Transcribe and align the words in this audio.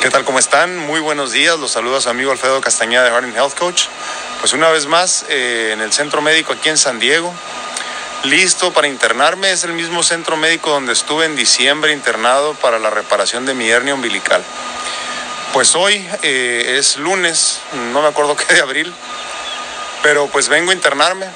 ¿Qué 0.00 0.08
tal? 0.08 0.24
¿Cómo 0.24 0.38
están? 0.38 0.78
Muy 0.78 0.98
buenos 0.98 1.30
días. 1.30 1.58
Los 1.58 1.72
saluda 1.72 2.00
su 2.00 2.08
amigo 2.08 2.32
Alfredo 2.32 2.58
Castañeda 2.62 3.04
de 3.04 3.10
Harding 3.10 3.36
Health 3.36 3.52
Coach. 3.58 3.84
Pues 4.40 4.54
una 4.54 4.70
vez 4.70 4.86
más 4.86 5.26
eh, 5.28 5.72
en 5.74 5.82
el 5.82 5.92
centro 5.92 6.22
médico 6.22 6.54
aquí 6.54 6.70
en 6.70 6.78
San 6.78 6.98
Diego. 6.98 7.30
Listo 8.24 8.72
para 8.72 8.88
internarme. 8.88 9.52
Es 9.52 9.62
el 9.64 9.74
mismo 9.74 10.02
centro 10.02 10.38
médico 10.38 10.70
donde 10.70 10.94
estuve 10.94 11.26
en 11.26 11.36
diciembre 11.36 11.92
internado 11.92 12.54
para 12.54 12.78
la 12.78 12.88
reparación 12.88 13.44
de 13.44 13.52
mi 13.52 13.68
hernia 13.68 13.94
umbilical. 13.94 14.42
Pues 15.52 15.74
hoy 15.74 16.02
eh, 16.22 16.76
es 16.78 16.96
lunes, 16.96 17.60
no 17.92 18.00
me 18.00 18.08
acuerdo 18.08 18.34
qué 18.48 18.54
de 18.54 18.62
abril, 18.62 18.94
pero 20.02 20.28
pues 20.28 20.48
vengo 20.48 20.70
a 20.70 20.74
internarme. 20.74 21.26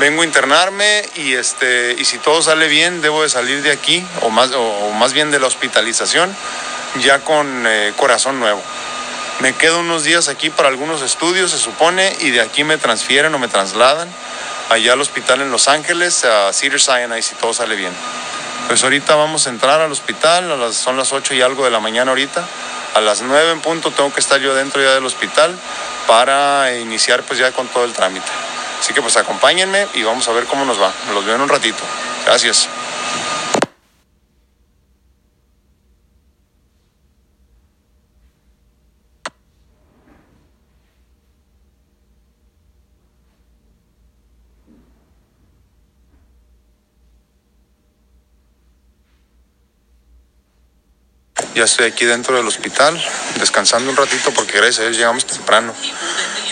Vengo 0.00 0.22
a 0.22 0.24
internarme 0.24 1.08
y, 1.14 1.34
este, 1.34 1.94
y 1.96 2.04
si 2.04 2.18
todo 2.18 2.42
sale 2.42 2.66
bien, 2.66 3.02
debo 3.02 3.22
de 3.22 3.28
salir 3.28 3.62
de 3.62 3.70
aquí, 3.70 4.04
o 4.22 4.30
más, 4.30 4.50
o 4.52 4.90
más 4.92 5.12
bien 5.12 5.30
de 5.30 5.38
la 5.40 5.46
hospitalización, 5.48 6.36
ya 7.00 7.20
con 7.20 7.64
eh, 7.66 7.92
corazón 7.96 8.40
nuevo. 8.40 8.62
Me 9.40 9.52
quedo 9.54 9.80
unos 9.80 10.02
días 10.04 10.28
aquí 10.28 10.50
para 10.50 10.68
algunos 10.68 11.00
estudios, 11.02 11.52
se 11.52 11.58
supone, 11.58 12.16
y 12.20 12.30
de 12.30 12.40
aquí 12.40 12.64
me 12.64 12.76
transfieren 12.76 13.34
o 13.34 13.38
me 13.38 13.48
trasladan 13.48 14.08
allá 14.68 14.92
al 14.92 15.00
hospital 15.00 15.40
en 15.40 15.50
Los 15.50 15.68
Ángeles, 15.68 16.24
a 16.24 16.52
Cedar 16.52 16.80
Sinai, 16.80 17.22
si 17.22 17.34
todo 17.36 17.54
sale 17.54 17.76
bien. 17.76 17.92
Pues 18.66 18.82
ahorita 18.84 19.14
vamos 19.14 19.46
a 19.46 19.50
entrar 19.50 19.80
al 19.80 19.90
hospital, 19.90 20.50
a 20.52 20.56
las, 20.56 20.74
son 20.74 20.96
las 20.96 21.12
8 21.12 21.34
y 21.34 21.40
algo 21.42 21.64
de 21.64 21.70
la 21.70 21.80
mañana 21.80 22.10
ahorita. 22.10 22.44
A 22.94 23.00
las 23.00 23.22
9 23.22 23.52
en 23.52 23.60
punto 23.60 23.90
tengo 23.90 24.12
que 24.12 24.20
estar 24.20 24.40
yo 24.40 24.54
dentro 24.54 24.82
ya 24.82 24.92
del 24.94 25.06
hospital 25.06 25.56
para 26.06 26.74
iniciar 26.76 27.22
pues 27.22 27.38
ya 27.38 27.52
con 27.52 27.68
todo 27.68 27.84
el 27.84 27.92
trámite. 27.92 28.26
Así 28.80 28.92
que 28.92 29.00
pues 29.00 29.16
acompáñenme 29.16 29.86
y 29.94 30.02
vamos 30.02 30.28
a 30.28 30.32
ver 30.32 30.44
cómo 30.44 30.64
nos 30.64 30.80
va. 30.80 30.92
Los 31.14 31.24
veo 31.24 31.36
en 31.36 31.40
un 31.40 31.48
ratito. 31.48 31.82
Gracias. 32.26 32.68
Ya 51.58 51.64
estoy 51.64 51.86
aquí 51.86 52.04
dentro 52.04 52.36
del 52.36 52.46
hospital, 52.46 52.96
descansando 53.40 53.90
un 53.90 53.96
ratito 53.96 54.30
porque 54.30 54.58
gracias 54.58 54.78
a 54.78 54.82
Dios 54.82 54.96
llegamos 54.96 55.26
temprano. 55.26 55.74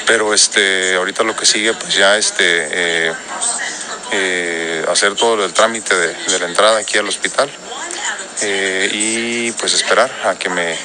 Pero 0.04 0.34
este, 0.34 0.96
ahorita 0.96 1.22
lo 1.22 1.36
que 1.36 1.46
sigue, 1.46 1.74
pues 1.74 1.94
ya 1.94 2.18
este, 2.18 2.42
eh, 2.42 3.12
eh, 4.10 4.84
hacer 4.90 5.14
todo 5.14 5.44
el 5.44 5.52
trámite 5.52 5.94
de, 5.94 6.38
la 6.40 6.46
entrada 6.46 6.80
aquí 6.80 6.98
al 6.98 7.06
hospital 7.06 7.48
eh, 8.42 8.90
y 8.92 9.52
pues 9.52 9.74
esperar 9.74 10.10
a 10.24 10.34
que 10.34 10.48
me... 10.48 10.76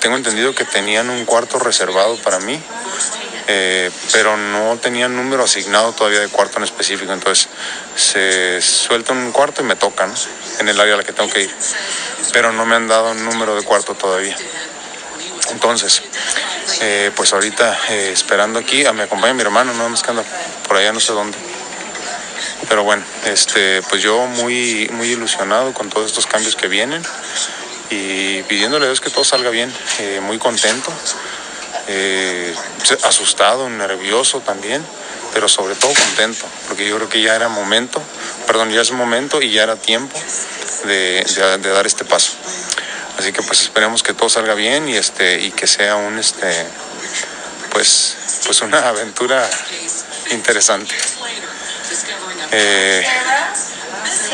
tengo 0.00 0.16
entendido 0.16 0.52
que 0.52 0.64
tenían 0.64 1.08
un 1.08 1.24
cuarto 1.24 1.60
reservado 1.60 2.16
para 2.16 2.40
mí, 2.40 2.60
pero 4.10 4.36
no 4.36 4.76
tenían 4.78 5.14
número 5.14 5.44
asignado 5.44 5.92
todavía 5.92 6.18
de 6.18 6.26
cuarto 6.26 6.58
en 6.58 6.64
específico, 6.64 7.12
entonces 7.12 7.48
se 7.94 8.60
suelta 8.60 9.12
un 9.12 9.30
cuarto 9.30 9.62
y 9.62 9.64
me 9.64 9.76
tocan 9.76 10.12
en 10.58 10.68
el 10.68 10.80
área 10.80 10.94
a 10.94 10.96
la 10.96 11.04
que 11.04 11.12
tengo 11.12 11.30
que 11.30 11.42
ir, 11.42 11.54
pero 12.36 12.52
no 12.52 12.66
me 12.66 12.76
han 12.76 12.86
dado 12.86 13.12
un 13.12 13.24
número 13.24 13.56
de 13.56 13.62
cuarto 13.62 13.94
todavía. 13.94 14.36
Entonces, 15.52 16.02
eh, 16.82 17.10
pues 17.16 17.32
ahorita 17.32 17.78
eh, 17.88 18.10
esperando 18.12 18.58
aquí, 18.58 18.84
a 18.84 18.90
acompaña 18.90 19.32
mi 19.32 19.40
hermano, 19.40 19.72
no 19.72 19.88
más 19.88 20.02
que 20.02 20.10
anda 20.10 20.22
por 20.68 20.76
allá 20.76 20.92
no 20.92 21.00
sé 21.00 21.14
dónde. 21.14 21.38
Pero 22.68 22.84
bueno, 22.84 23.02
este, 23.24 23.80
pues 23.88 24.02
yo 24.02 24.26
muy, 24.26 24.86
muy 24.92 25.12
ilusionado 25.12 25.72
con 25.72 25.88
todos 25.88 26.08
estos 26.08 26.26
cambios 26.26 26.56
que 26.56 26.68
vienen 26.68 27.02
y 27.88 28.42
pidiéndole 28.42 28.84
a 28.84 28.88
Dios 28.88 29.00
que 29.00 29.08
todo 29.08 29.24
salga 29.24 29.48
bien, 29.48 29.72
eh, 30.00 30.20
muy 30.20 30.36
contento, 30.36 30.92
eh, 31.88 32.54
asustado, 33.04 33.70
nervioso 33.70 34.42
también, 34.42 34.84
pero 35.32 35.48
sobre 35.48 35.74
todo 35.74 35.94
contento, 35.94 36.44
porque 36.68 36.86
yo 36.86 36.96
creo 36.96 37.08
que 37.08 37.22
ya 37.22 37.34
era 37.34 37.48
momento, 37.48 38.02
perdón, 38.46 38.72
ya 38.72 38.82
es 38.82 38.90
momento 38.90 39.40
y 39.40 39.52
ya 39.52 39.62
era 39.62 39.76
tiempo 39.76 40.20
de, 40.86 41.24
dar 41.62 41.86
este 41.86 42.04
paso. 42.04 42.32
Así 43.18 43.32
que 43.32 43.42
pues 43.42 43.60
esperemos 43.60 44.02
que 44.02 44.14
todo 44.14 44.28
salga 44.28 44.54
bien 44.54 44.88
y 44.88 44.96
este 44.96 45.40
y 45.40 45.50
que 45.50 45.66
sea 45.66 45.96
un 45.96 46.18
este 46.18 46.66
pues 47.70 48.16
pues 48.44 48.60
una 48.60 48.88
aventura 48.88 49.48
interesante. 50.30 50.94
Eh, 52.52 53.06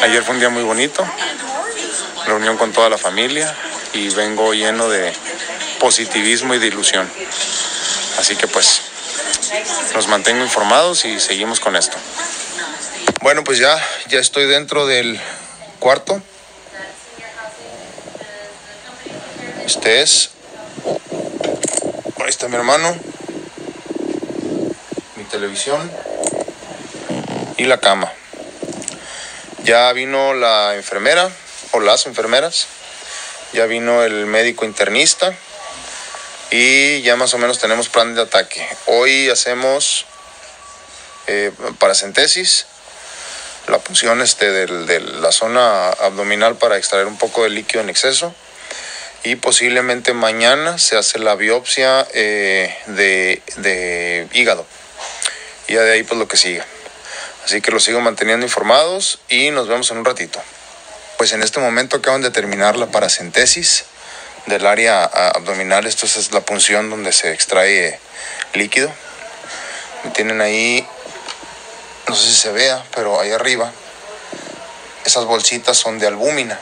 ayer 0.03 0.23
fue 0.23 0.35
un 0.35 0.41
día 0.41 0.49
muy 0.49 0.63
bonito, 0.63 1.07
reunión 2.27 2.57
con 2.57 2.73
toda 2.73 2.89
la 2.89 2.99
familia 2.99 3.55
y 3.93 4.09
vengo 4.11 4.53
lleno 4.53 4.89
de 4.89 5.13
positivismo 5.79 6.55
y 6.55 6.59
de 6.59 6.67
ilusión. 6.67 7.09
Así 8.19 8.37
que 8.37 8.47
pues 8.47 8.83
nos 9.95 10.09
mantengo 10.09 10.43
informados 10.43 11.05
y 11.05 11.21
seguimos 11.21 11.61
con 11.61 11.77
esto. 11.77 11.97
Bueno, 13.21 13.45
pues 13.45 13.59
ya 13.59 13.81
ya 14.09 14.19
estoy 14.19 14.47
dentro 14.47 14.87
del 14.87 15.21
cuarto. 15.79 16.23
Este 19.75 20.03
es. 20.03 20.29
Ahí 22.21 22.29
está 22.29 22.47
mi 22.49 22.57
hermano. 22.57 22.95
Mi 25.17 25.25
televisión. 25.25 25.91
Y 27.57 27.65
la 27.65 27.81
cama. 27.81 28.13
Ya 29.65 29.91
vino 29.95 30.35
la 30.35 30.77
enfermera 30.77 31.31
o 31.71 31.81
las 31.81 32.05
enfermeras. 32.05 32.67
Ya 33.55 33.65
vino 33.65 34.03
el 34.03 34.27
médico 34.27 34.67
internista. 34.67 35.35
Y 36.51 37.01
ya 37.01 37.17
más 37.17 37.33
o 37.33 37.39
menos 37.39 37.59
tenemos 37.59 37.89
plan 37.89 38.15
de 38.15 38.21
ataque. 38.21 38.69
Hoy 38.85 39.31
hacemos 39.31 40.05
eh, 41.29 41.51
paracentesis. 41.79 42.67
La 43.69 43.79
punción 43.79 44.21
este, 44.21 44.51
de, 44.51 44.67
de 44.67 45.01
la 45.01 45.33
zona 45.33 45.89
abdominal 45.89 46.57
para 46.57 46.77
extraer 46.77 47.07
un 47.07 47.17
poco 47.17 47.45
de 47.45 47.49
líquido 47.49 47.81
en 47.81 47.89
exceso 47.89 48.35
y 49.25 49.37
posiblemente 49.37 50.15
mañana 50.15 50.79
se 50.79 50.97
hace 50.97 51.19
la 51.19 51.37
biopsia 51.37 52.07
eh, 52.13 52.77
de, 52.87 53.43
de, 53.57 54.29
hígado. 54.33 54.67
Y 55.69 55.75
ya 55.75 55.83
de 55.83 55.93
ahí 55.93 56.03
pues 56.03 56.19
lo 56.19 56.27
que 56.27 56.37
siga. 56.37 56.67
Así 57.45 57.61
que 57.61 57.71
los 57.71 57.85
sigo 57.85 58.01
manteniendo 58.01 58.45
informados 58.45 59.21
y 59.29 59.51
nos 59.51 59.69
vemos 59.69 59.91
en 59.91 59.99
un 59.99 60.05
ratito. 60.05 60.41
Pues 61.19 61.33
en 61.33 61.43
este 61.43 61.61
momento 61.61 61.97
acaban 61.97 62.23
de 62.23 62.31
terminar 62.31 62.77
la 62.77 62.87
paracentesis 62.87 63.85
del 64.47 64.67
área 64.67 65.05
abdominal. 65.05 65.87
Esto 65.87 66.07
es 66.07 66.33
la 66.33 66.41
punción 66.41 66.91
donde 66.91 67.13
se 67.13 67.33
extrae 67.33 67.99
líquido. 68.55 68.93
Tienen 70.15 70.41
ahí, 70.41 70.85
no 72.09 72.17
sé 72.17 72.27
si 72.27 72.35
se 72.35 72.51
vea, 72.51 72.85
pero 72.93 73.21
ahí 73.21 73.31
arriba, 73.31 73.71
esas 75.05 75.25
bolsitas 75.27 75.77
son 75.77 76.01
de 76.01 76.09
albúmina 76.09 76.59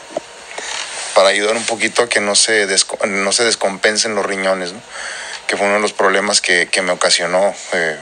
para 1.15 1.28
ayudar 1.28 1.56
un 1.56 1.65
poquito 1.65 2.03
a 2.03 2.09
que 2.09 2.21
no 2.21 2.34
se, 2.34 2.66
no 3.06 3.32
se 3.32 3.44
descompensen 3.44 4.15
los 4.15 4.26
riñones, 4.26 4.72
que 5.47 5.56
fue 5.56 5.66
uno 5.66 5.76
de 5.76 5.82
los 5.82 5.93
problemas 5.93 6.41
que, 6.41 6.69
que 6.69 6.82
me 6.82 6.93
ocasionó, 6.93 7.54
eh, 7.72 7.97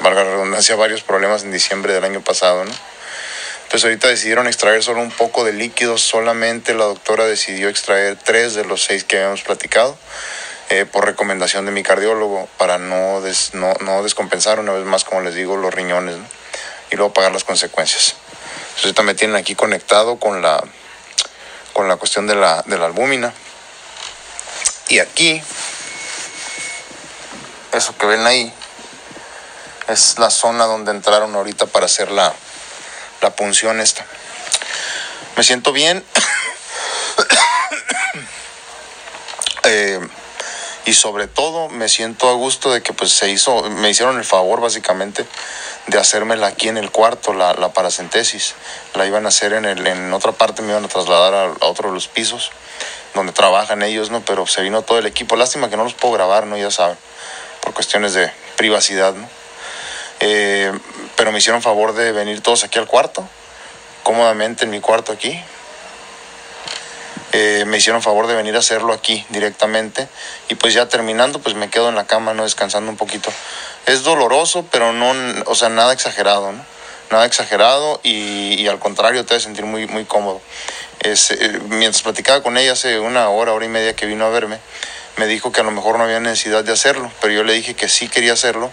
valga 0.00 0.24
la 0.24 0.30
redundancia, 0.30 0.76
varios 0.76 1.02
problemas 1.02 1.42
en 1.42 1.52
diciembre 1.52 1.92
del 1.92 2.04
año 2.04 2.20
pasado. 2.20 2.64
¿no? 2.64 2.70
Entonces 3.64 3.84
ahorita 3.84 4.08
decidieron 4.08 4.46
extraer 4.46 4.82
solo 4.82 5.00
un 5.00 5.10
poco 5.10 5.44
de 5.44 5.52
líquido, 5.52 5.98
solamente 5.98 6.74
la 6.74 6.84
doctora 6.84 7.26
decidió 7.26 7.68
extraer 7.68 8.16
tres 8.16 8.54
de 8.54 8.64
los 8.64 8.84
seis 8.84 9.04
que 9.04 9.16
habíamos 9.16 9.42
platicado. 9.42 9.96
Eh, 10.70 10.84
por 10.84 11.06
recomendación 11.06 11.64
de 11.64 11.72
mi 11.72 11.82
cardiólogo 11.82 12.46
para 12.58 12.76
no, 12.76 13.22
no, 13.54 13.74
no, 13.80 14.02
descompensar 14.02 14.60
una 14.60 14.72
vez 14.72 14.84
más, 14.84 15.02
como 15.02 15.22
les 15.22 15.34
digo, 15.34 15.56
los 15.56 15.72
riñones 15.72 16.16
y 16.90 16.96
luego 16.96 17.14
pagar 17.14 17.32
las 17.32 17.44
consecuencias. 17.44 18.16
Entonces 18.60 18.84
ahorita 18.84 19.02
me 19.02 19.14
tienen 19.14 19.36
aquí 19.36 19.54
conectado 19.54 20.18
con 20.18 20.42
la, 20.42 20.62
con 21.78 21.86
la 21.86 21.94
cuestión 21.94 22.26
de 22.26 22.34
la, 22.34 22.64
de 22.66 22.76
la 22.76 22.86
albúmina. 22.86 23.32
Y 24.88 24.98
aquí, 24.98 25.40
eso 27.70 27.96
que 27.96 28.04
ven 28.04 28.26
ahí, 28.26 28.52
es 29.86 30.18
la 30.18 30.28
zona 30.28 30.64
donde 30.64 30.90
entraron 30.90 31.36
ahorita 31.36 31.66
para 31.66 31.86
hacer 31.86 32.10
la, 32.10 32.34
la 33.22 33.30
punción 33.30 33.78
esta. 33.78 34.04
Me 35.36 35.44
siento 35.44 35.70
bien. 35.70 36.04
eh, 39.62 40.00
y 40.84 40.94
sobre 40.94 41.28
todo 41.28 41.68
me 41.68 41.88
siento 41.88 42.28
a 42.28 42.32
gusto 42.32 42.72
de 42.72 42.82
que 42.82 42.92
pues 42.92 43.12
se 43.12 43.30
hizo, 43.30 43.62
me 43.70 43.90
hicieron 43.90 44.18
el 44.18 44.24
favor 44.24 44.60
básicamente 44.60 45.24
de 45.88 45.98
hacérmela 45.98 46.46
aquí 46.46 46.68
en 46.68 46.76
el 46.76 46.90
cuarto, 46.90 47.32
la, 47.32 47.54
la 47.54 47.70
paracentesis. 47.70 48.54
La 48.94 49.06
iban 49.06 49.24
a 49.24 49.28
hacer 49.28 49.54
en, 49.54 49.64
el, 49.64 49.86
en 49.86 50.12
otra 50.12 50.32
parte, 50.32 50.62
me 50.62 50.70
iban 50.70 50.84
a 50.84 50.88
trasladar 50.88 51.34
a, 51.34 51.66
otro 51.66 51.88
de 51.88 51.94
los 51.94 52.08
pisos 52.08 52.50
donde 53.14 53.32
trabajan 53.32 53.82
ellos, 53.82 54.10
¿no? 54.10 54.20
Pero 54.20 54.46
se 54.46 54.62
vino 54.62 54.82
todo 54.82 54.98
el 54.98 55.06
equipo. 55.06 55.34
Lástima 55.34 55.70
que 55.70 55.76
no 55.76 55.84
los 55.84 55.94
puedo 55.94 56.14
grabar, 56.14 56.46
¿no? 56.46 56.56
Ya 56.56 56.70
saben, 56.70 56.96
por 57.62 57.72
cuestiones 57.72 58.12
de 58.12 58.30
privacidad, 58.56 59.14
¿no? 59.14 59.28
Eh, 60.20 60.72
pero 61.16 61.32
me 61.32 61.38
hicieron 61.38 61.62
favor 61.62 61.94
de 61.94 62.12
venir 62.12 62.42
todos 62.42 62.64
aquí 62.64 62.78
al 62.78 62.86
cuarto, 62.86 63.26
cómodamente 64.02 64.64
en 64.64 64.70
mi 64.70 64.80
cuarto 64.80 65.12
aquí. 65.12 65.42
Eh, 67.32 67.64
me 67.66 67.76
hicieron 67.76 68.02
favor 68.02 68.26
de 68.26 68.34
venir 68.34 68.56
a 68.56 68.60
hacerlo 68.60 68.92
aquí 68.92 69.24
directamente 69.28 70.08
y 70.48 70.54
pues 70.54 70.72
ya 70.72 70.88
terminando 70.88 71.40
pues 71.40 71.54
me 71.54 71.68
quedo 71.68 71.88
en 71.88 71.94
la 71.94 72.06
cama, 72.06 72.32
¿no? 72.32 72.44
Descansando 72.44 72.90
un 72.90 72.96
poquito. 72.96 73.30
Es 73.86 74.02
doloroso, 74.02 74.64
pero 74.70 74.92
no, 74.92 75.14
o 75.46 75.54
sea, 75.54 75.68
nada 75.68 75.92
exagerado. 75.92 76.52
Nada 77.10 77.24
exagerado 77.24 78.00
y, 78.02 78.66
al 78.66 78.78
contrario 78.78 79.24
te 79.24 79.34
vas 79.34 79.42
a 79.42 79.46
sentir 79.46 79.64
muy, 79.64 79.86
muy 79.86 80.04
cómodo. 80.04 80.40
Eh, 81.00 81.14
mientras 81.68 82.02
platicaba 82.02 82.42
con 82.42 82.58
ella 82.58 82.72
hace 82.72 82.98
una 82.98 83.28
hora, 83.30 83.52
hora 83.52 83.64
y 83.64 83.68
media 83.68 83.94
que 83.96 84.04
vino 84.04 84.26
a 84.26 84.30
verme, 84.30 84.58
me 85.16 85.26
dijo 85.26 85.50
que 85.50 85.60
a 85.60 85.64
lo 85.64 85.70
mejor 85.70 85.96
no 85.96 86.04
había 86.04 86.20
necesidad 86.20 86.64
de 86.64 86.72
hacerlo, 86.72 87.10
pero 87.20 87.32
yo 87.32 87.44
le 87.44 87.54
dije 87.54 87.74
que 87.74 87.88
sí 87.88 88.08
quería 88.08 88.34
hacerlo 88.34 88.70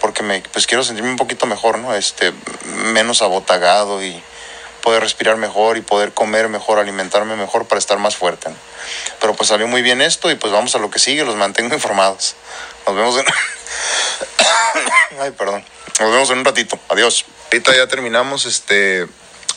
porque 0.00 0.22
me, 0.22 0.40
pues 0.52 0.66
quiero 0.66 0.82
sentirme 0.82 1.10
un 1.10 1.16
poquito 1.16 1.46
mejor, 1.46 1.78
¿no? 1.78 1.94
Este, 1.94 2.32
menos 2.92 3.22
abotagado 3.22 4.02
y, 4.02 4.22
poder 4.88 5.02
respirar 5.02 5.36
mejor 5.36 5.76
y 5.76 5.82
poder 5.82 6.14
comer 6.14 6.48
mejor, 6.48 6.78
alimentarme 6.78 7.36
mejor 7.36 7.66
para 7.66 7.78
estar 7.78 7.98
más 7.98 8.16
fuerte. 8.16 8.48
Pero 9.20 9.34
pues 9.34 9.50
salió 9.50 9.68
muy 9.68 9.82
bien 9.82 10.00
esto 10.00 10.30
y 10.30 10.34
pues 10.34 10.50
vamos 10.50 10.74
a 10.74 10.78
lo 10.78 10.90
que 10.90 10.98
sigue, 10.98 11.26
los 11.26 11.36
mantengo 11.36 11.74
informados. 11.74 12.36
Nos 12.86 12.96
vemos 12.96 13.18
en... 13.18 13.26
Ay, 15.20 15.30
perdón. 15.32 15.62
Nos 16.00 16.10
vemos 16.10 16.30
en 16.30 16.38
un 16.38 16.46
ratito. 16.46 16.80
Adiós. 16.88 17.26
Ahorita 17.52 17.76
ya 17.76 17.86
terminamos 17.86 18.46
este 18.46 19.06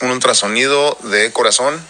un 0.02 0.10
ultrasonido 0.10 0.98
de 1.00 1.32
corazón. 1.32 1.82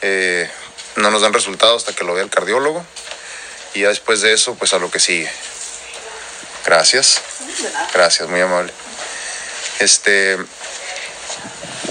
Eh, 0.00 0.50
no 0.96 1.10
nos 1.10 1.20
dan 1.20 1.34
resultados 1.34 1.82
hasta 1.82 1.94
que 1.94 2.04
lo 2.04 2.14
vea 2.14 2.24
el 2.24 2.30
cardiólogo. 2.30 2.86
Y 3.74 3.80
ya 3.80 3.88
después 3.88 4.22
de 4.22 4.32
eso, 4.32 4.54
pues 4.54 4.72
a 4.72 4.78
lo 4.78 4.90
que 4.90 4.98
sigue. 4.98 5.30
Gracias. 6.64 7.20
Gracias, 7.92 8.26
muy 8.30 8.40
amable. 8.40 8.72
Este, 9.78 10.38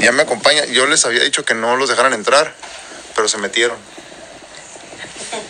ya 0.04 0.12
me 0.12 0.24
acompaña. 0.24 0.66
Yo 0.66 0.86
les 0.86 1.06
había 1.06 1.24
dicho 1.24 1.46
que 1.46 1.54
no 1.54 1.76
los 1.76 1.90
dejaran 1.90 2.14
entrar, 2.14 2.54
pero 3.16 3.28
se 3.28 3.38
metieron. 3.38 3.78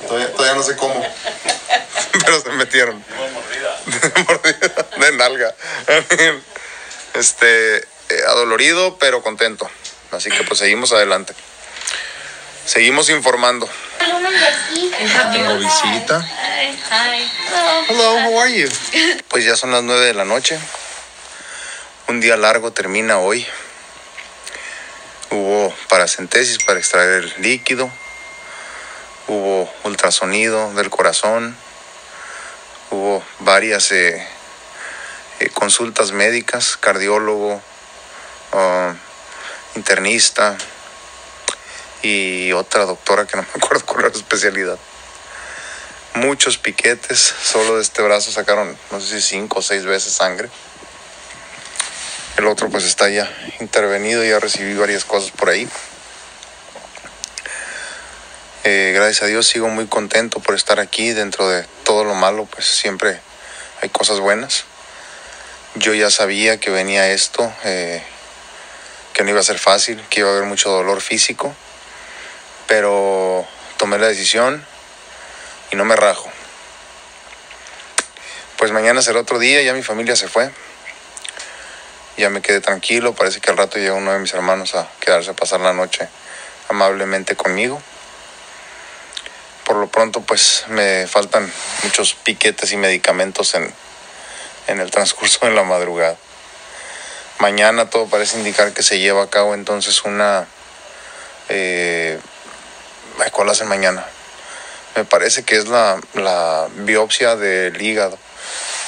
Todavía, 0.08 0.54
no 0.54 0.64
sé 0.64 0.76
cómo, 0.76 0.94
pero 2.26 2.42
se 2.42 2.50
metieron. 2.52 3.04
De 4.98 5.12
nalga. 5.18 5.54
Este, 7.14 7.78
eh, 7.78 7.84
adolorido, 8.28 8.98
pero 8.98 9.22
contento. 9.22 9.70
Así 10.12 10.30
que 10.30 10.44
pues 10.44 10.60
seguimos 10.60 10.92
adelante. 10.94 11.34
Seguimos 12.66 13.10
informando. 13.10 13.68
Tengo 15.34 15.58
visita. 15.58 16.26
Hello, 17.90 18.18
how 18.20 18.40
are 18.42 18.54
you? 18.54 18.70
Pues 19.28 19.44
ya 19.44 19.56
son 19.56 19.72
las 19.72 19.84
nueve 19.84 20.06
de 20.06 20.14
la 20.14 20.26
noche. 20.26 20.58
Un 22.08 22.22
día 22.22 22.38
largo 22.38 22.72
termina 22.72 23.20
hoy. 23.20 23.46
Paracentesis 25.90 26.64
para 26.64 26.80
extraer 26.80 27.24
el 27.24 27.34
líquido, 27.42 27.90
hubo 29.28 29.72
ultrasonido 29.84 30.74
del 30.74 30.90
corazón, 30.90 31.56
hubo 32.92 33.24
varias 33.40 33.92
eh, 33.92 34.28
eh, 35.40 35.50
consultas 35.50 36.12
médicas, 36.12 36.78
cardiólogo, 36.78 37.62
ah, 38.54 38.94
internista 39.76 40.58
y 42.02 42.52
otra 42.52 42.86
doctora 42.86 43.26
que 43.26 43.38
no 43.38 43.44
me 43.54 43.64
acuerdo 43.64 43.86
cuál 43.86 44.00
era 44.02 44.10
la 44.10 44.16
especialidad. 44.16 44.78
Muchos 46.16 46.60
piquetes, 46.60 47.34
solo 47.42 47.78
de 47.78 47.82
este 47.82 48.04
brazo 48.04 48.32
sacaron, 48.32 48.78
no 48.92 49.00
sé 49.00 49.20
si 49.20 49.30
cinco 49.30 49.60
o 49.60 49.62
seis 49.64 49.84
veces 49.84 50.14
sangre. 50.14 50.50
El 52.38 52.48
otro 52.48 52.68
pues 52.70 52.84
está 52.84 53.10
ya 53.10 53.32
intervenido, 53.60 54.24
ya 54.24 54.40
recibí 54.40 54.74
varias 54.74 55.06
cosas 55.06 55.30
por 55.30 55.50
ahí. 55.50 55.70
Eh, 58.64 58.92
gracias 58.96 59.22
a 59.22 59.26
Dios 59.28 59.46
sigo 59.46 59.70
muy 59.70 59.86
contento 59.86 60.40
por 60.40 60.56
estar 60.56 60.80
aquí. 60.80 61.12
Dentro 61.12 61.48
de 61.48 61.64
todo 61.84 62.04
lo 62.04 62.16
malo, 62.16 62.46
pues 62.46 62.66
siempre 62.66 63.20
hay 63.82 63.90
cosas 63.90 64.20
buenas. 64.20 64.66
Yo 65.76 65.94
ya 65.94 66.10
sabía 66.10 66.60
que 66.60 66.72
venía 66.72 67.12
esto, 67.12 67.54
eh, 67.66 68.02
que 69.14 69.24
no 69.24 69.30
iba 69.30 69.40
a 69.40 69.44
ser 69.44 69.60
fácil, 69.60 70.04
que 70.10 70.22
iba 70.22 70.30
a 70.30 70.32
haber 70.32 70.46
mucho 70.46 70.72
dolor 70.72 71.02
físico, 71.02 71.56
pero 72.68 73.48
tomé 73.78 74.00
la 74.00 74.08
decisión 74.08 74.66
y 75.70 75.76
no 75.76 75.86
me 75.86 75.96
rajo. 75.96 76.32
Pues 78.58 78.72
mañana 78.72 79.04
será 79.04 79.20
otro 79.20 79.38
día, 79.38 79.62
ya 79.62 79.74
mi 79.74 79.84
familia 79.84 80.16
se 80.16 80.28
fue 80.28 80.52
ya 82.18 82.30
me 82.30 82.42
quedé 82.42 82.62
tranquilo. 82.62 83.14
Parece 83.14 83.40
que 83.40 83.52
al 83.52 83.58
rato 83.58 83.78
llega 83.78 83.94
uno 83.94 84.12
de 84.12 84.20
mis 84.20 84.34
hermanos 84.34 84.76
a 84.76 84.88
quedarse 85.00 85.32
a 85.32 85.34
pasar 85.34 85.60
la 85.60 85.74
noche 85.74 86.08
amablemente 86.70 87.36
conmigo. 87.36 87.82
Por 89.66 89.78
lo 89.78 89.88
pronto, 89.88 90.22
pues 90.22 90.66
me 90.68 91.08
faltan 91.08 91.52
muchos 91.84 92.16
piquetes 92.16 92.72
y 92.72 92.78
medicamentos 92.78 93.56
en, 93.56 93.74
en 94.68 94.80
el 94.80 94.92
transcurso 94.92 95.46
de 95.46 95.52
la 95.54 95.64
madrugada. 95.64 96.18
Mañana 97.40 97.90
todo 97.90 98.08
parece 98.08 98.38
indicar 98.38 98.74
que 98.74 98.84
se 98.84 99.00
lleva 99.00 99.24
a 99.24 99.30
cabo 99.30 99.54
entonces 99.54 100.04
una... 100.04 100.48
Eh, 101.50 102.20
¿Cuál 103.32 103.52
mañana? 103.66 104.06
Me 104.96 105.06
parece 105.06 105.44
que 105.44 105.58
es 105.58 105.68
la, 105.68 106.00
la 106.14 106.68
biopsia 106.78 107.36
del 107.36 107.80
hígado 107.82 108.18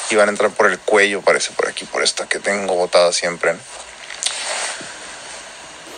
y 0.10 0.16
van 0.16 0.30
a 0.30 0.31
entrar 0.31 0.52
por 0.52 0.69
el 0.69 0.80
cuello, 0.80 1.22
parece 1.22 1.52
por 1.54 1.68
aquí, 1.68 1.86
por 1.86 2.04
esta 2.04 2.28
que 2.28 2.40
tengo 2.40 2.75
botada 2.75 3.12
siempre. 3.12 3.56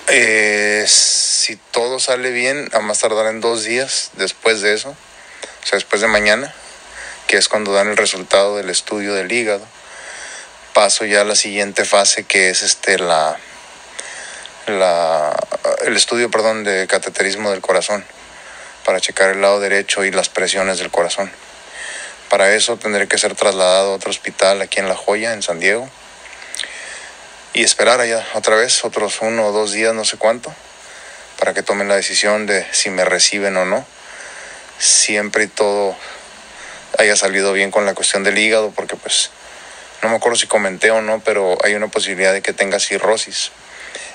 Eh, 0.07 0.85
si 0.87 1.57
todo 1.57 1.99
sale 1.99 2.31
bien, 2.31 2.69
a 2.73 2.79
más 2.79 2.99
tardar 2.99 3.27
en 3.27 3.41
dos 3.41 3.63
días 3.63 4.11
después 4.13 4.61
de 4.61 4.73
eso, 4.73 4.89
o 4.89 5.65
sea, 5.67 5.77
después 5.77 6.01
de 6.01 6.07
mañana, 6.07 6.53
que 7.27 7.37
es 7.37 7.49
cuando 7.49 7.73
dan 7.73 7.89
el 7.89 7.97
resultado 7.97 8.55
del 8.55 8.69
estudio 8.69 9.13
del 9.13 9.31
hígado, 9.31 9.65
paso 10.73 11.05
ya 11.05 11.21
a 11.21 11.25
la 11.25 11.35
siguiente 11.35 11.85
fase 11.85 12.23
que 12.23 12.49
es 12.49 12.61
este 12.61 12.99
la, 12.99 13.35
la 14.67 15.35
el 15.85 15.97
estudio 15.97 16.29
perdón 16.29 16.63
de 16.63 16.85
cateterismo 16.87 17.49
del 17.49 17.61
corazón 17.61 18.05
para 18.85 19.01
checar 19.01 19.31
el 19.31 19.41
lado 19.41 19.59
derecho 19.59 20.05
y 20.05 20.11
las 20.11 20.29
presiones 20.29 20.77
del 20.77 20.91
corazón. 20.91 21.31
Para 22.29 22.53
eso 22.53 22.75
tendré 22.77 23.07
que 23.07 23.17
ser 23.17 23.35
trasladado 23.35 23.91
a 23.91 23.95
otro 23.95 24.09
hospital 24.09 24.61
aquí 24.61 24.79
en 24.79 24.89
La 24.89 24.95
Joya, 24.95 25.33
en 25.33 25.41
San 25.41 25.59
Diego. 25.59 25.89
Y 27.53 27.63
esperar 27.63 28.01
allá 28.01 28.25
otra 28.33 28.55
vez, 28.55 28.83
otros 28.83 29.19
uno 29.21 29.47
o 29.47 29.51
dos 29.53 29.71
días, 29.71 29.93
no 29.93 30.03
sé 30.03 30.17
cuánto, 30.17 30.53
para 31.39 31.53
que 31.53 31.63
tomen 31.63 31.87
la 31.87 31.95
decisión 31.95 32.45
de 32.45 32.65
si 32.73 32.89
me 32.89 33.05
reciben 33.05 33.55
o 33.55 33.65
no. 33.65 33.85
Siempre 34.77 35.45
y 35.45 35.47
todo 35.47 35.95
haya 36.99 37.15
salido 37.15 37.53
bien 37.53 37.71
con 37.71 37.85
la 37.85 37.93
cuestión 37.93 38.23
del 38.23 38.37
hígado, 38.37 38.71
porque 38.75 38.97
pues 38.97 39.31
no 40.03 40.09
me 40.09 40.17
acuerdo 40.17 40.37
si 40.37 40.47
comenté 40.47 40.91
o 40.91 41.01
no, 41.01 41.21
pero 41.23 41.57
hay 41.63 41.75
una 41.75 41.87
posibilidad 41.87 42.33
de 42.33 42.41
que 42.41 42.53
tenga 42.53 42.79
cirrosis. 42.79 43.51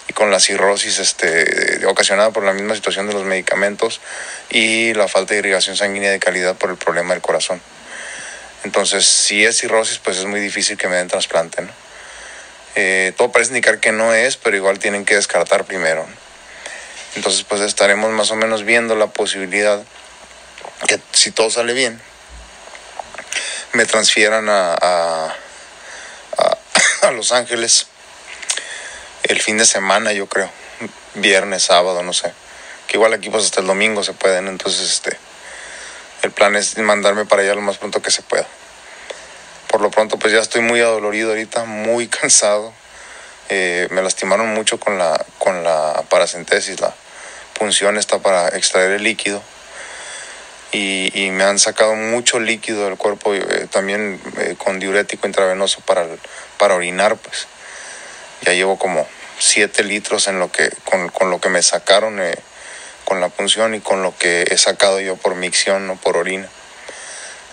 Y 0.08 0.12
con 0.12 0.30
la 0.30 0.38
cirrosis 0.38 0.98
este, 0.98 1.86
ocasionada 1.86 2.30
por 2.30 2.44
la 2.44 2.52
misma 2.52 2.74
situación 2.74 3.06
de 3.06 3.14
los 3.14 3.24
medicamentos 3.24 4.00
y 4.50 4.92
la 4.94 5.08
falta 5.08 5.32
de 5.32 5.40
irrigación 5.40 5.76
sanguínea 5.76 6.10
de 6.10 6.18
calidad 6.18 6.56
por 6.56 6.70
el 6.70 6.76
problema 6.76 7.14
del 7.14 7.22
corazón. 7.22 7.60
Entonces, 8.64 9.06
si 9.06 9.44
es 9.44 9.58
cirrosis, 9.58 9.98
pues 9.98 10.18
es 10.18 10.24
muy 10.24 10.40
difícil 10.40 10.76
que 10.76 10.88
me 10.88 10.96
den 10.96 11.08
trasplante. 11.08 11.62
¿no? 11.62 11.70
Eh, 12.74 13.12
todo 13.16 13.32
parece 13.32 13.50
indicar 13.50 13.80
que 13.80 13.92
no 13.92 14.14
es, 14.14 14.36
pero 14.36 14.56
igual 14.56 14.78
tienen 14.78 15.04
que 15.04 15.16
descartar 15.16 15.64
primero. 15.64 16.06
Entonces, 17.16 17.44
pues 17.44 17.60
estaremos 17.60 18.10
más 18.10 18.30
o 18.30 18.36
menos 18.36 18.64
viendo 18.64 18.94
la 18.96 19.08
posibilidad 19.08 19.82
que 20.86 20.98
si 21.12 21.30
todo 21.30 21.50
sale 21.50 21.74
bien, 21.74 22.00
me 23.72 23.84
transfieran 23.84 24.48
a, 24.48 24.74
a, 24.74 25.36
a, 27.02 27.10
Los 27.12 27.32
Ángeles 27.32 27.86
el 29.24 29.40
fin 29.40 29.58
de 29.58 29.64
semana, 29.64 30.12
yo 30.12 30.26
creo, 30.26 30.50
viernes, 31.14 31.64
sábado, 31.64 32.02
no 32.02 32.12
sé. 32.12 32.32
Que 32.86 32.96
igual 32.96 33.12
aquí 33.12 33.30
pues 33.30 33.44
hasta 33.44 33.60
el 33.60 33.66
domingo 33.66 34.02
se 34.02 34.12
pueden, 34.12 34.48
entonces 34.48 34.90
este 34.90 35.16
el 36.22 36.30
plan 36.30 36.56
es 36.56 36.78
mandarme 36.78 37.24
para 37.24 37.42
allá 37.42 37.54
lo 37.54 37.60
más 37.60 37.78
pronto 37.78 38.00
que 38.00 38.10
se 38.10 38.22
pueda. 38.22 38.46
Por 39.68 39.80
lo 39.80 39.90
pronto, 39.90 40.18
pues 40.18 40.32
ya 40.32 40.38
estoy 40.38 40.60
muy 40.60 40.80
adolorido 40.80 41.30
ahorita, 41.30 41.64
muy 41.64 42.08
cansado. 42.20 42.72
Eh, 43.48 43.88
me 43.90 44.02
lastimaron 44.02 44.48
mucho 44.54 44.78
con 44.78 44.98
la, 44.98 45.24
con 45.38 45.64
la 45.64 46.04
paracentesis, 46.08 46.80
la 46.80 46.94
punción 47.58 47.98
está 47.98 48.20
para 48.20 48.48
extraer 48.48 48.92
el 48.92 49.02
líquido. 49.02 49.42
Y, 50.74 51.28
me 51.32 51.44
han 51.44 51.58
sacado 51.58 51.94
mucho 51.94 52.40
líquido 52.40 52.86
del 52.86 52.96
cuerpo, 52.96 53.34
eh, 53.34 53.66
también 53.70 54.18
eh, 54.38 54.54
con 54.56 54.78
diurético 54.78 55.26
intravenoso 55.26 55.80
para, 55.80 56.06
para 56.58 56.74
orinar, 56.74 57.16
pues. 57.16 57.46
Ya 58.40 58.54
llevo 58.54 58.78
como 58.78 59.06
7 59.38 59.84
litros 59.84 60.28
en 60.28 60.38
lo 60.38 60.50
que, 60.50 60.70
con, 60.84 61.10
con 61.10 61.28
lo 61.28 61.40
que 61.42 61.50
me 61.50 61.62
sacaron 61.62 62.18
con 63.04 63.20
la 63.20 63.28
punción 63.28 63.74
y 63.74 63.80
con 63.80 64.02
lo 64.02 64.16
que 64.16 64.44
he 64.50 64.58
sacado 64.58 65.00
yo 65.00 65.16
por 65.16 65.34
micción 65.34 65.88
o 65.90 65.96
por 65.96 66.16
orina. 66.16 66.48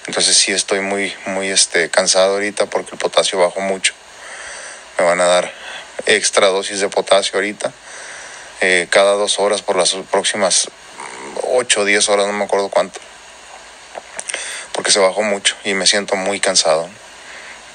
Entonces 0.07 0.37
sí 0.37 0.51
estoy 0.51 0.79
muy, 0.79 1.13
muy 1.27 1.49
este, 1.49 1.89
cansado 1.89 2.33
ahorita 2.33 2.65
porque 2.65 2.91
el 2.93 2.97
potasio 2.97 3.39
bajó 3.39 3.61
mucho. 3.61 3.93
Me 4.97 5.05
van 5.05 5.21
a 5.21 5.25
dar 5.25 5.53
extra 6.05 6.47
dosis 6.47 6.79
de 6.79 6.89
potasio 6.89 7.33
ahorita, 7.35 7.71
eh, 8.61 8.87
cada 8.89 9.13
dos 9.13 9.39
horas 9.39 9.61
por 9.61 9.75
las 9.75 9.93
próximas 10.11 10.69
8 11.43 11.81
o 11.81 11.85
10 11.85 12.09
horas, 12.09 12.25
no 12.25 12.33
me 12.33 12.43
acuerdo 12.43 12.69
cuánto. 12.69 12.99
Porque 14.71 14.91
se 14.91 14.99
bajó 14.99 15.21
mucho 15.21 15.55
y 15.63 15.73
me 15.73 15.85
siento 15.85 16.15
muy 16.15 16.39
cansado. 16.39 16.89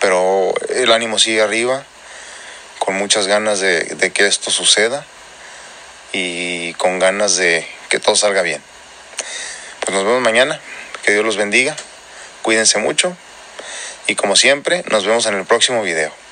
Pero 0.00 0.54
el 0.71 0.93
ánimo 0.93 1.19
sigue 1.19 1.40
arriba, 1.40 1.85
con 2.78 2.95
muchas 2.95 3.26
ganas 3.26 3.61
de, 3.61 3.85
de 3.85 4.12
que 4.12 4.26
esto 4.26 4.50
suceda 4.50 5.07
y 6.14 6.73
con 6.75 7.00
ganas 7.00 7.37
de 7.37 7.66
que 7.90 7.99
todo 7.99 8.14
salga 8.14 8.42
bien. 8.42 8.62
Pues 9.80 9.92
nos 9.92 10.04
vemos 10.04 10.23
mañana, 10.23 10.61
que 11.02 11.12
Dios 11.12 11.25
los 11.25 11.37
bendiga, 11.37 11.76
cuídense 12.42 12.78
mucho 12.78 13.16
y 14.06 14.14
como 14.14 14.37
siempre 14.37 14.85
nos 14.90 15.04
vemos 15.04 15.26
en 15.26 15.35
el 15.35 15.44
próximo 15.44 15.83
video. 15.83 16.24